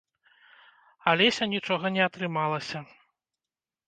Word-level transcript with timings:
Алеся 1.11 1.43
нічога 1.55 1.91
не 1.97 2.01
атрымалася. 2.07 2.79